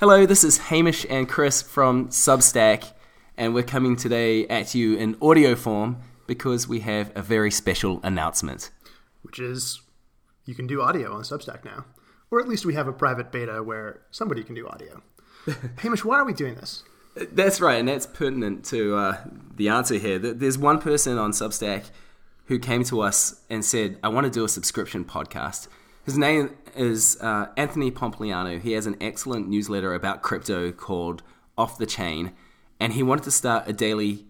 [0.00, 2.92] Hello, this is Hamish and Chris from Substack,
[3.36, 5.96] and we're coming today at you in audio form
[6.28, 8.70] because we have a very special announcement.
[9.22, 9.80] Which is
[10.44, 11.84] you can do audio on Substack now.
[12.30, 15.02] Or at least we have a private beta where somebody can do audio.
[15.78, 16.84] Hamish, why are we doing this?
[17.32, 19.16] That's right, and that's pertinent to uh,
[19.56, 20.20] the answer here.
[20.20, 21.90] There's one person on Substack
[22.44, 25.66] who came to us and said, I want to do a subscription podcast.
[26.08, 28.58] His name is uh, Anthony Pompliano.
[28.58, 31.22] He has an excellent newsletter about crypto called
[31.58, 32.32] Off the Chain,
[32.80, 34.24] and he wanted to start a daily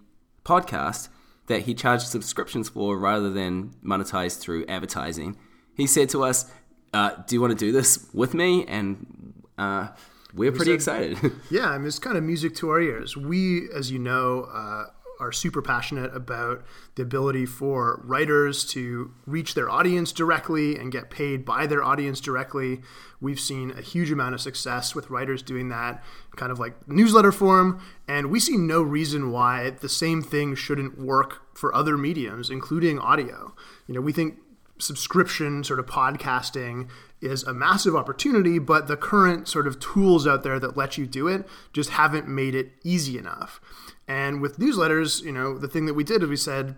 [0.44, 1.08] podcast
[1.46, 5.36] that he charged subscriptions for rather than monetize through advertising.
[5.72, 6.50] He said to us,
[6.92, 9.90] uh, "Do you want to do this with me?" And uh,
[10.34, 11.16] we're pretty excited.
[11.48, 13.16] yeah, I mean, it's kind of music to our ears.
[13.16, 14.86] We, as you know, uh,
[15.20, 16.64] are super passionate about
[16.94, 22.20] the ability for writers to reach their audience directly and get paid by their audience
[22.20, 22.80] directly.
[23.20, 26.02] We've seen a huge amount of success with writers doing that,
[26.36, 30.98] kind of like newsletter form, and we see no reason why the same thing shouldn't
[30.98, 33.54] work for other mediums, including audio.
[33.86, 34.38] You know, we think
[34.78, 36.88] subscription sort of podcasting
[37.20, 41.06] is a massive opportunity, but the current sort of tools out there that let you
[41.06, 43.60] do it just haven't made it easy enough.
[44.06, 46.76] And with newsletters, you know, the thing that we did is we said,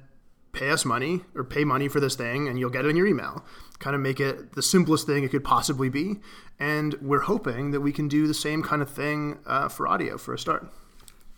[0.52, 3.06] pay us money or pay money for this thing and you'll get it in your
[3.06, 3.44] email.
[3.78, 6.16] Kind of make it the simplest thing it could possibly be.
[6.58, 10.18] And we're hoping that we can do the same kind of thing uh, for audio
[10.18, 10.70] for a start.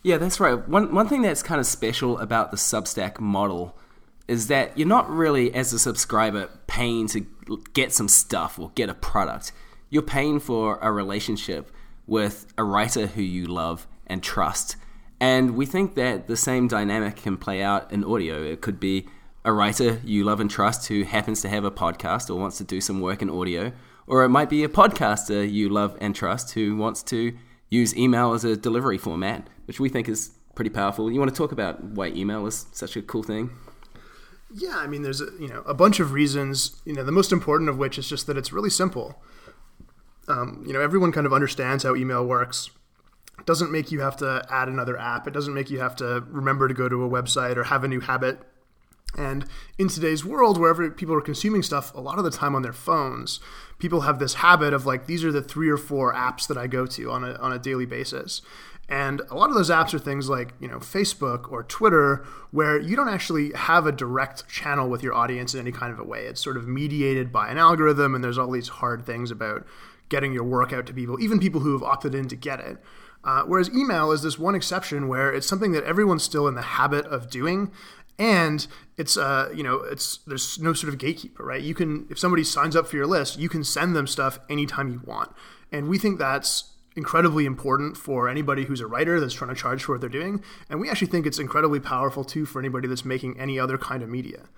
[0.02, 0.68] Yeah, that's right.
[0.68, 3.76] One, one thing that's kind of special about the Substack model
[4.32, 7.26] is that you're not really, as a subscriber, paying to
[7.72, 9.52] get some stuff or get a product.
[9.90, 11.70] You're paying for a relationship
[12.06, 14.76] with a writer who you love and trust
[15.22, 18.42] and we think that the same dynamic can play out in audio.
[18.42, 19.06] It could be
[19.44, 22.64] a writer you love and trust who happens to have a podcast or wants to
[22.64, 23.70] do some work in audio,
[24.08, 28.32] or it might be a podcaster you love and trust who wants to use email
[28.32, 31.08] as a delivery format, which we think is pretty powerful.
[31.08, 33.50] You want to talk about why email is such a cool thing?
[34.54, 36.80] Yeah, I mean, there's a, you know a bunch of reasons.
[36.84, 39.22] You know, the most important of which is just that it's really simple.
[40.28, 42.70] Um, you know, everyone kind of understands how email works
[43.38, 45.26] it doesn't make you have to add another app.
[45.26, 47.88] It doesn't make you have to remember to go to a website or have a
[47.88, 48.38] new habit.
[49.18, 49.46] And
[49.78, 52.72] in today's world, wherever people are consuming stuff, a lot of the time on their
[52.72, 53.40] phones,
[53.78, 56.66] people have this habit of like, these are the three or four apps that I
[56.66, 58.42] go to on a, on a daily basis.
[58.88, 62.78] And a lot of those apps are things like, you know, Facebook or Twitter, where
[62.78, 66.04] you don't actually have a direct channel with your audience in any kind of a
[66.04, 66.26] way.
[66.26, 69.64] It's sort of mediated by an algorithm, and there's all these hard things about
[70.08, 72.78] getting your work out to people, even people who have opted in to get it.
[73.24, 76.62] Uh, whereas email is this one exception where it's something that everyone's still in the
[76.62, 77.70] habit of doing,
[78.18, 78.66] and
[78.98, 81.62] it's uh you know it's there's no sort of gatekeeper, right?
[81.62, 84.88] You can if somebody signs up for your list, you can send them stuff anytime
[84.88, 85.30] you want,
[85.70, 89.84] and we think that's incredibly important for anybody who's a writer that's trying to charge
[89.84, 93.04] for what they're doing, and we actually think it's incredibly powerful too for anybody that's
[93.04, 94.48] making any other kind of media,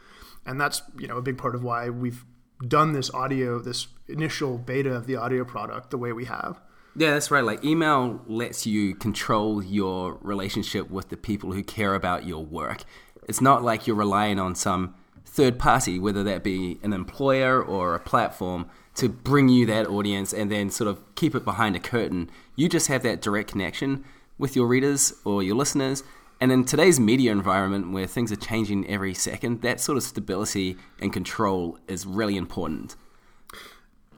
[0.47, 2.25] and that's you know a big part of why we've
[2.67, 6.61] done this audio, this initial beta of the audio product the way we have.
[6.97, 7.43] Yeah, that's right.
[7.43, 12.85] Like email lets you control your relationship with the people who care about your work.
[13.29, 14.95] It's not like you're relying on some
[15.35, 20.33] third party, whether that be an employer or a platform, to bring you that audience
[20.33, 22.31] and then sort of keep it behind a curtain.
[22.55, 24.05] You just have that direct connection
[24.39, 26.05] with your readers or your listeners.
[26.41, 30.77] And in today's media environment where things are changing every second, that sort of stability
[31.01, 32.95] and control is really important.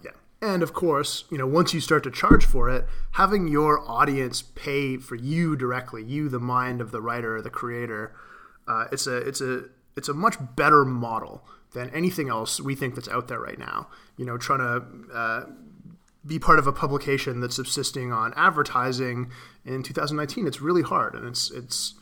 [0.04, 0.10] Yeah.
[0.42, 4.42] And of course, you know, once you start to charge for it, having your audience
[4.42, 8.14] pay for you directly, you the mind of the writer or the creator,
[8.68, 12.94] uh, it's a it's a it's a much better model than anything else we think
[12.94, 13.88] that's out there right now.
[14.16, 15.44] You know, trying to uh,
[16.24, 19.30] be part of a publication that's subsisting on advertising
[19.64, 21.94] in 2019, it's really hard, and it's it's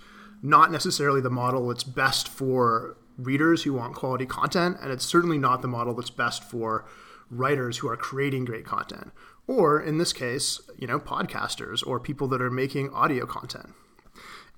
[0.43, 5.39] not necessarily the model that's best for readers who want quality content, and it's certainly
[5.39, 6.85] not the model that's best for
[7.31, 9.13] writers who are creating great content,
[9.47, 13.75] or in this case, you know, podcasters or people that are making audio content.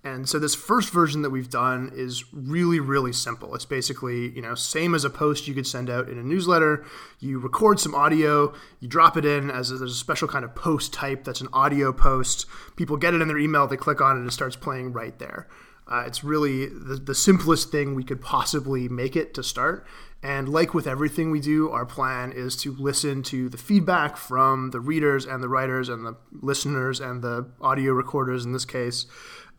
[0.06, 3.56] And so this first version that we've done is really, really simple.
[3.56, 6.84] It's basically, you know, same as a post you could send out in a newsletter.
[7.18, 10.54] You record some audio, you drop it in as a, there's a special kind of
[10.54, 12.46] post type that's an audio post.
[12.76, 15.18] People get it in their email, they click on it, and it starts playing right
[15.18, 15.48] there.
[15.88, 19.86] Uh, it's really the, the simplest thing we could possibly make it to start.
[20.22, 24.70] And like with everything we do, our plan is to listen to the feedback from
[24.70, 29.06] the readers and the writers and the listeners and the audio recorders in this case,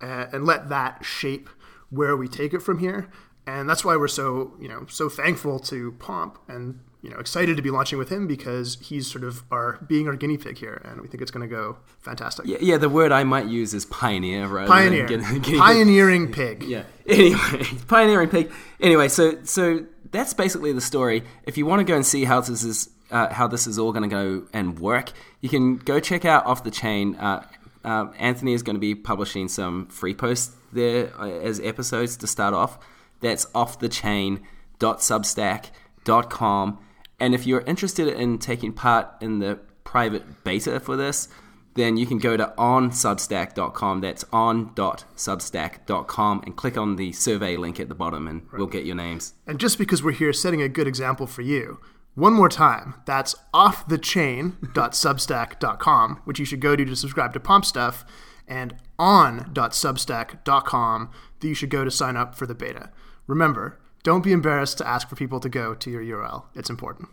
[0.02, 1.50] and let that shape
[1.90, 3.10] where we take it from here.
[3.46, 7.58] And that's why we're so, you know, so thankful to Pomp and you know excited
[7.58, 10.82] to be launching with him because he's sort of our being our guinea pig here,
[10.86, 12.46] and we think it's going to go fantastic.
[12.46, 14.68] Yeah, yeah, the word I might use is pioneer right?
[14.68, 15.58] Pioneer, guinea- guinea pig.
[15.60, 16.64] pioneering pig.
[16.64, 16.84] Yeah.
[17.08, 18.52] Anyway, pioneering pig.
[18.80, 21.24] Anyway, so so that's basically the story.
[21.44, 23.92] If you want to go and see how this is uh, how this is all
[23.92, 25.12] going to go and work,
[25.42, 27.16] you can go check out off the chain.
[27.16, 27.46] Uh,
[27.86, 32.28] uh, Anthony is going to be publishing some free posts there uh, as episodes to
[32.28, 32.78] start off.
[33.22, 36.80] That's off the chain.substack.com.
[37.20, 41.28] And if you're interested in taking part in the private beta for this,
[41.76, 44.02] then you can go to onsubstack.com.
[44.02, 48.96] That's on.substack.com and click on the survey link at the bottom, and we'll get your
[48.96, 49.34] names.
[49.46, 51.80] And just because we're here setting a good example for you,
[52.16, 58.04] one more time, that's offthechain.substack.com, which you should go to to subscribe to Pomp Stuff,
[58.48, 62.90] and on.substack.com that you should go to sign up for the beta.
[63.28, 66.46] Remember, don't be embarrassed to ask for people to go to your URL.
[66.56, 67.10] It's important.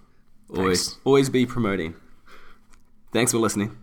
[0.49, 1.97] Always, always be promoting.
[3.13, 3.77] Thanks for listening.